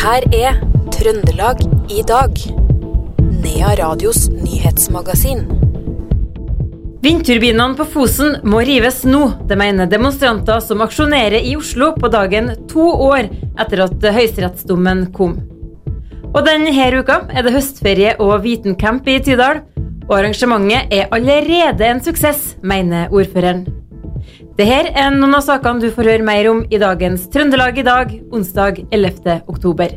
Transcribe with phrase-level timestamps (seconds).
[0.00, 0.60] her er
[0.94, 1.60] Trøndelag
[1.92, 2.32] i dag.
[3.42, 5.42] Nea Radios nyhetsmagasin.
[7.04, 9.26] Vindturbinene på Fosen må rives nå.
[9.48, 13.28] Det mener demonstranter som aksjonerer i Oslo på dagen to år
[13.60, 15.36] etter at høyesterettsdommen kom.
[16.30, 19.64] Og denne uka er det høstferie og Vitencamp i Tydal.
[20.08, 23.79] Og arrangementet er allerede en suksess, mener ordføreren.
[24.60, 28.10] Dette er noen av sakene du får høre mer om i dagens Trøndelag i dag,
[28.28, 29.38] onsdag 11.
[29.48, 29.94] oktober.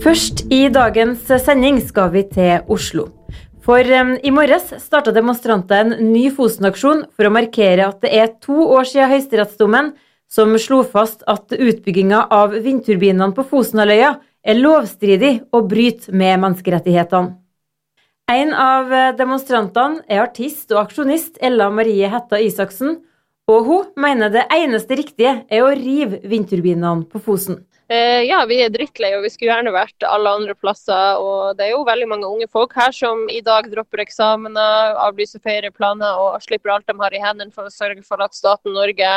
[0.00, 3.10] Først i dagens sending skal vi til Oslo.
[3.60, 8.56] For i morges starta demonstranter en ny Fosen-aksjon for å markere at det er to
[8.70, 9.92] år siden høyesterettsdommen
[10.32, 14.16] som slo fast at utbygginga av vindturbinene på Fosenhalvøya
[14.48, 17.36] er lovstridig og bryter med menneskerettighetene.
[18.28, 22.98] En av demonstrantene er artist og aksjonist Ella Marie Hetta Isaksen,
[23.48, 27.62] og hun mener det eneste riktige er å rive vindturbinene på Fosen.
[27.88, 31.16] Eh, ja, vi er drittlei og vi skulle gjerne vært alle andre plasser.
[31.24, 35.40] Og det er jo veldig mange unge folk her som i dag dropper eksamener, avlyser
[35.40, 39.14] ferieplaner og slipper alt de har i hendene for å sørge for at staten Norge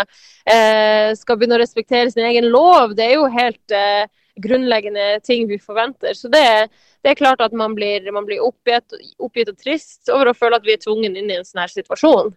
[0.47, 2.95] eh, skal begynne å respektere sin egen lov.
[2.95, 4.07] Det er jo helt eh,
[4.43, 6.13] grunnleggende ting vi forventer.
[6.17, 6.69] Så det,
[7.03, 10.59] det er klart at man blir, man blir oppgitt, oppgitt, og trist over å føle
[10.59, 12.33] at vi er tvungen inn i en sånn her situasjon.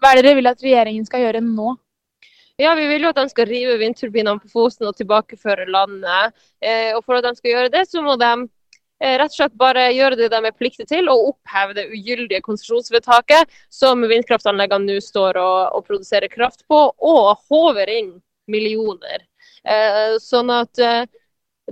[0.00, 1.74] Hva er det dere vil at regjeringen skal gjøre nå?
[2.60, 6.34] Ja, Vi vil jo at de skal rive vindturbinene på Fosen og tilbakeføre landet.
[6.60, 8.32] Eh, og For at de skal gjøre det, så må de
[9.00, 12.42] eh, rett og slett bare gjøre det de er pliktige til, og oppheve det ugyldige
[12.44, 18.12] konsesjonsvedtaket som vindkraftanleggene nå står og, og, produserer kraft på, og håver inn
[18.50, 19.24] millioner.
[19.64, 21.06] Eh, sånn at eh,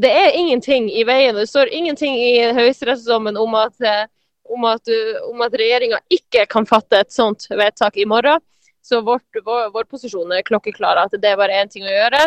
[0.02, 1.36] det er ingenting i veien.
[1.36, 4.04] Det står ingenting i høyesterettsdommen om at, eh,
[4.48, 4.92] om at,
[5.28, 8.41] om at regjeringa ikke kan fatte et sånt vedtak i morgen.
[8.88, 12.22] Så vårt, vår, vår, posisjon er klokkeklar at det er bare én ting å gjøre.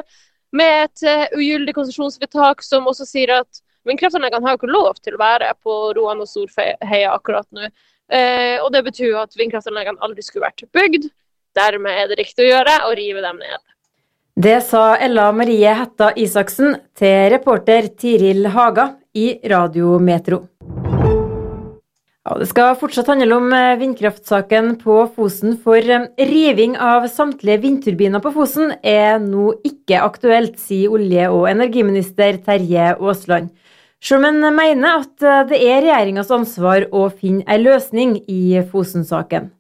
[0.54, 5.22] Med et uh, ugyldig konsesjonsvedtak som også sier at vindkraftanleggene har ikke lov til å
[5.22, 7.72] være på Roan og Storheia akkurat nå.
[8.12, 11.08] Uh, og det betyr jo at vindkraftanleggene aldri skulle vært bygd.
[11.58, 13.64] Dermed er det riktig å gjøre å rive dem ned.
[14.36, 20.46] Det sa Ella Marie Hetta Isaksen til reporter Tiril Haga i Radio Metro.
[22.24, 27.60] Ja, det skal fortsatt handle om eh, vindkraftsaken på Fosen, for eh, riving av samtlige
[27.66, 33.52] vindturbiner på Fosen er nå ikke aktuelt, sier olje- og energiminister Terje Aasland.
[34.00, 38.62] Selv om han mener at eh, det er regjeringas ansvar å finne en løsning i
[38.64, 39.52] Fosen-saken.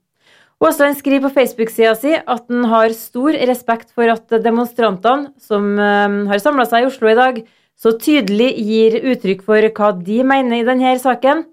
[0.61, 6.19] Aasland skriver på Facebook-sida si at han har stor respekt for at demonstrantene som eh,
[6.29, 7.41] har samla seg i Oslo i dag,
[7.81, 11.47] så tydelig gir uttrykk for hva de mener i denne saken.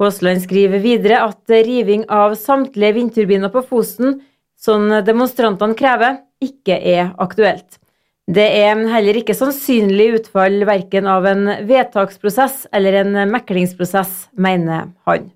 [0.00, 4.18] Aasland skriver videre at riving av samtlige vindturbiner på Fosen,
[4.60, 7.80] som demonstrantene krever, ikke er aktuelt.
[8.30, 15.30] Det er heller ikke sannsynlig utfall verken av en vedtaksprosess eller en meklingsprosess, mener han.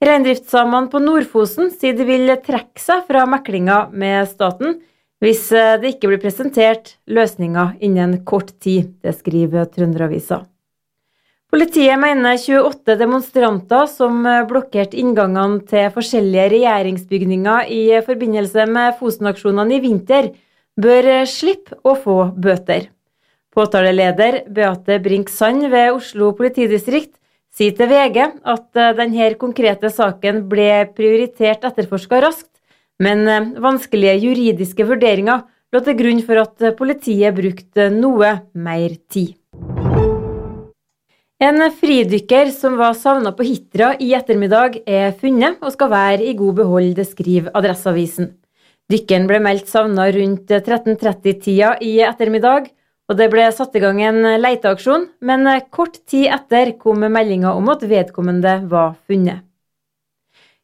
[0.00, 4.78] Reindriftssamene på Nord-Fosen sier de vil trekke seg fra meklinga med staten
[5.20, 8.94] hvis eh, det ikke blir presentert løsninger innen kort tid.
[9.04, 10.40] Det skriver Trønderavisa.
[11.52, 19.76] Politiet mener 28 demonstranter som eh, blokkerte inngangene til forskjellige regjeringsbygninger i forbindelse med Fosen-aksjonene
[19.76, 20.32] i vinter,
[20.80, 22.88] bør eh, slippe å få bøter.
[23.52, 27.19] Påtaleleder Beate Brink Sand ved Oslo politidistrikt
[27.60, 32.52] sier til VG at eh, denne konkrete saken ble prioritert etterforska raskt,
[33.02, 38.96] men eh, vanskelige juridiske vurderinger lå til grunn for at eh, politiet brukte noe mer
[39.12, 39.36] tid.
[41.40, 46.34] En fridykker som var savna på Hitra i ettermiddag, er funnet og skal være i
[46.36, 48.34] god behold, det skriver Adresseavisen.
[48.92, 52.68] Dykkeren ble meldt savna rundt 13.30-tida i ettermiddag,
[53.10, 57.72] og det ble satt i gang en leiteaksjon, men kort tid etter kom meldinga om
[57.72, 59.42] at vedkommende var funnet.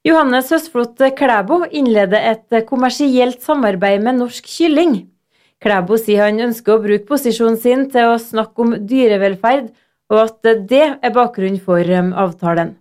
[0.07, 4.95] Johannes Høsflot Klæbo innleder et kommersielt samarbeid med Norsk Kylling.
[5.59, 9.73] Klæbo sier han ønsker å bruke posisjonen sin til å snakke om dyrevelferd,
[10.15, 12.77] og at det er bakgrunnen for avtalen.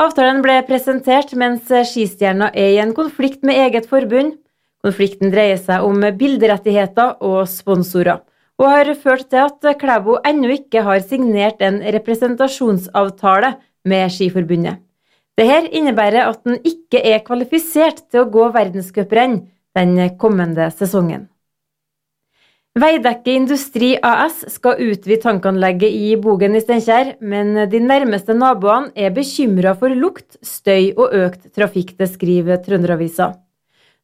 [0.00, 4.38] Avtalen ble presentert mens skistjerna er i en konflikt med eget forbund.
[4.80, 8.24] Konflikten dreier seg om bilderettigheter og sponsorer
[8.60, 13.54] og har ført til at Klæbo ennå ikke har signert en representasjonsavtale
[13.84, 14.80] med Skiforbundet.
[15.34, 19.40] Dette innebærer at den ikke er kvalifisert til å gå verdenscuprenn
[19.74, 21.26] den kommende sesongen.
[22.74, 29.14] Veidekke Industri AS skal utvide tankanlegget i Bogen i Steinkjer, men de nærmeste naboene er
[29.14, 33.30] bekymra for lukt, støy og økt trafikk, det skriver Trønderavisa.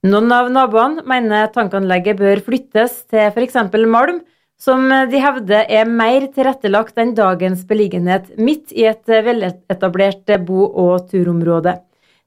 [0.06, 3.58] Noen av naboene mener tankanlegget bør flyttes til f.eks.
[3.90, 4.22] Malm,
[4.60, 11.08] som de hevder er mer tilrettelagt enn dagens beliggenhet midt i et veletablert bo- og
[11.08, 11.78] turområde.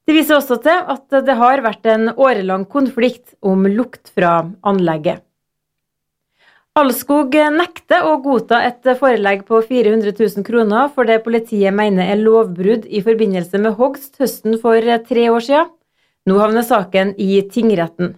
[0.04, 5.22] Det viser også til at det har vært en årelang konflikt om lukt fra anlegget.
[6.74, 12.18] Allskog nekter å godta et forelegg på 400 000 kroner for det politiet mener er
[12.18, 15.70] lovbrudd i forbindelse med hogst høsten for tre år siden.
[16.26, 18.16] Nå havner saken i tingretten.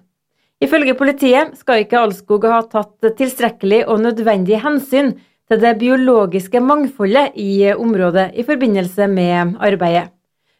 [0.63, 5.13] Ifølge politiet skal ikke Alskog ha tatt tilstrekkelig og nødvendig hensyn
[5.47, 10.11] til det biologiske mangfoldet i området i forbindelse med arbeidet.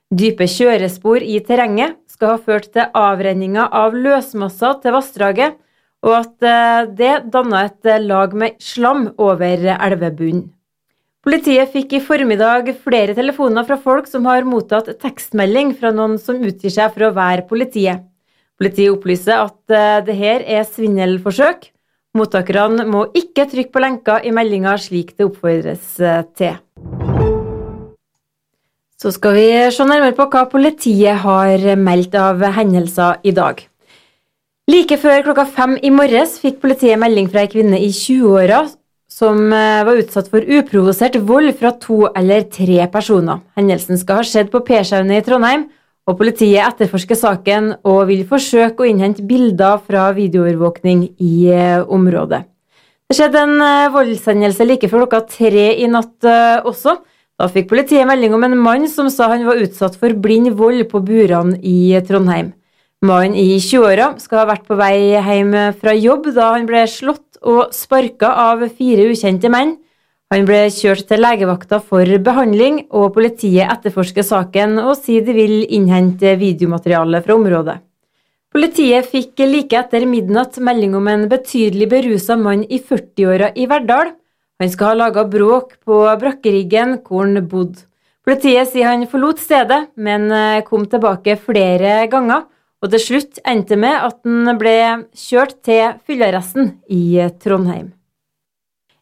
[0.07, 5.57] Dype kjørespor i terrenget skal ha ført til avrenninga av løsmasser til vassdraget,
[6.07, 10.45] og at eh, det danna et lag med slam over elvebunnen.
[11.27, 16.39] Politiet fikk i formiddag flere telefoner fra folk som har mottatt tekstmelding fra noen som
[16.39, 18.05] utgir seg for å være politiet.
[18.57, 21.71] Politiet opplyser at eh, det her er svindelforsøk.
[22.17, 25.99] Mottakerne må ikke trykke på lenka i meldinga slik det oppfordres
[26.39, 26.57] til.
[28.97, 33.61] Så skal vi se nærmere på hva politiet har meldt av hendelser i dag.
[34.67, 38.65] Like før klokka fem i morges fikk politiet melding fra ei kvinne i 20-åra
[39.17, 43.45] som eh, var utsatt for uprovosert vold fra to eller tre personer.
[43.55, 45.69] Hendelsen skal ha skjedd på Pershaunet i Trondheim,
[46.07, 52.45] og politiet etterforsker saken og vil forsøke å innhente bilder fra videoovervåkning i eh, området.
[53.07, 56.27] Det skjedde en eh, voldshendelse like før klokka tre i natt
[56.67, 56.97] også.
[57.37, 60.87] Da fikk politiet melding om en mann som sa han var utsatt for blind vold
[60.89, 62.55] på Buran i Trondheim.
[63.05, 67.37] Mannen i 20-åra skal ha vært på vei hjem fra jobb da han ble slått
[67.45, 69.77] og sparka av fire ukjente menn.
[70.35, 75.61] Han ble kjørt til legevakta for behandling, og politiet etterforsker saken og sier de vil
[75.63, 77.77] innhente videomateriale fra området.
[78.51, 84.15] Politiet fikk like etter midnatt melding om en betydelig berusa mann i 40-åra i Verdal.
[84.59, 87.85] Han skal ha laga bråk på brakkeriggen hvor han bodde.
[88.27, 90.33] Politiet sier han forlot stedet, men
[90.67, 92.49] kom tilbake flere ganger
[92.83, 94.79] og til slutt endte med at han ble
[95.17, 97.93] kjørt til fyllearresten i Trondheim.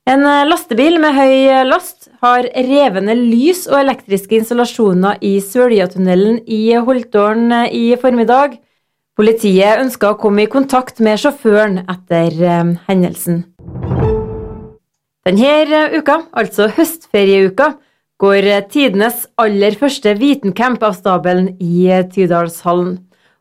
[0.05, 7.55] En lastebil med høy last har revende lys og elektriske installasjoner i Søljetunnelen i Holtålen
[7.73, 8.59] i formiddag.
[9.17, 13.47] Politiet ønska å komme i kontakt med sjåføren etter eh, hendelsen.
[15.25, 17.73] Denne uka, altså høstferieuka,
[18.21, 22.99] går tidenes aller første vitencamp av stabelen i Tydalshallen.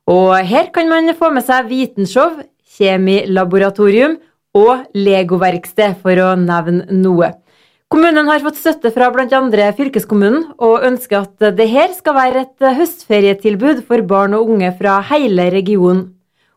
[0.07, 2.39] Og her kan man få med seg vitenshow,
[2.79, 4.15] kjemilaboratorium
[4.53, 7.33] og legoverksted, for å nevne noe.
[7.93, 9.69] Kommunen har fått støtte fra bl.a.
[9.77, 14.97] fylkeskommunen, og ønsker at det her skal være et høstferietilbud for barn og unge fra
[15.11, 16.07] hele regionen.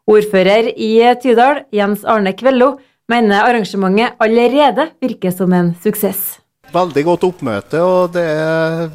[0.06, 2.76] Ordfører i Tydal, Jens Arne Kvello,
[3.10, 6.38] mener arrangementet allerede virker som en suksess.
[6.72, 8.88] Veldig godt oppmøte, og det er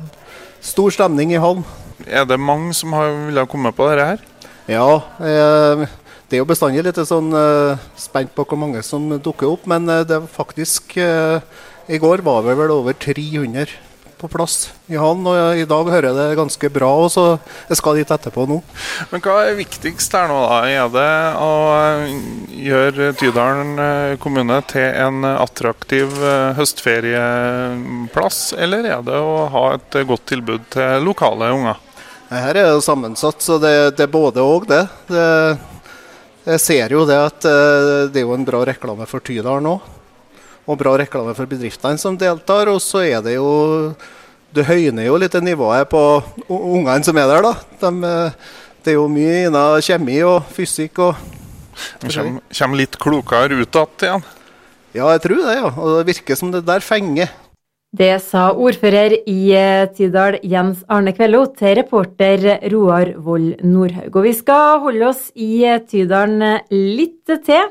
[0.63, 1.65] stor stemning i hallen.
[2.07, 4.25] Er det mange som har villet komme på dette her?
[4.71, 4.88] Ja,
[5.21, 5.86] eh,
[6.31, 9.66] det er jo bestandig litt sånn uh, spent på hvor mange som dukker opp.
[9.68, 13.68] Men uh, det er faktisk I går var vi vel over 300
[14.22, 15.28] på plass i hallen.
[15.28, 17.25] Og i dag hører jeg det ganske bra, og så
[17.68, 18.62] jeg skal dit etterpå nå.
[19.12, 20.61] Men hva er viktigst her nå, da?
[20.71, 21.52] Er det å
[22.61, 23.76] gjøre Tydalen
[24.23, 26.14] kommune til en attraktiv
[26.56, 31.81] høstferieplass, eller er det å ha et godt tilbud til lokale unger?
[32.31, 34.85] Her er det sammensatt, så det, det er både og, det.
[35.09, 35.57] det.
[36.42, 39.76] Jeg ser jo det at eh, det er jo en bra reklame for Tydal nå.
[40.66, 42.71] Og bra reklame for bedriftene som deltar.
[42.71, 43.94] Og så er det jo
[44.52, 46.02] Du høyner jo litt nivået på
[46.52, 47.54] ungene som er der, da.
[47.83, 51.28] De, eh, det er jo mye innen kjemi og fysikk og
[52.02, 54.24] Kommer, kommer litt klokere ut igjen?
[54.92, 55.54] Ja, jeg tror det.
[55.56, 55.69] ja.
[55.71, 57.31] Og det virker som det der fenger.
[57.92, 64.16] Det sa ordfører i eh, Tydal Jens Arne Kvello til reporter Roar Vold Nordhaug.
[64.16, 67.68] Og vi skal holde oss i eh, Tydalen eh, litt til.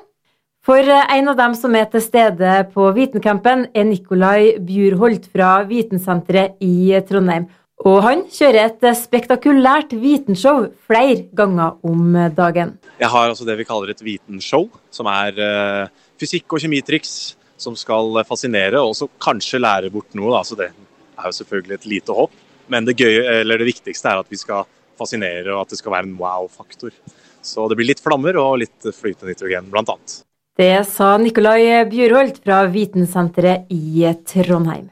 [0.61, 6.61] For en av dem som er til stede på Vitencampen, er Nikolai Bjurholt fra Vitensenteret
[6.61, 7.49] i Trondheim.
[7.89, 12.77] Og han kjører et spektakulært vitenshow flere ganger om dagen.
[13.01, 15.89] Jeg har altså det vi kaller et vitenshow, som er
[16.21, 20.33] fysikk- og kjemitriks som skal fascinere og så kanskje lære bort noe.
[20.35, 20.43] Da.
[20.47, 22.35] Så det er jo selvfølgelig et lite hopp,
[22.73, 24.69] men det, gøye, eller det viktigste er at vi skal
[25.01, 26.95] fascinere og at det skal være en wow-faktor.
[27.43, 30.21] Så det blir litt flammer og litt flytende nitrogen, blant annet.
[30.61, 34.91] Det sa Nikolai Bjørholt fra Vitensenteret i Trondheim.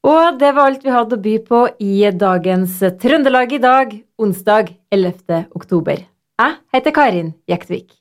[0.00, 4.74] Og det var alt vi hadde å by på i dagens Trøndelag i dag, onsdag
[4.90, 5.44] 11.
[5.54, 6.02] oktober.
[6.40, 8.00] Jeg heter Karin Jektvik.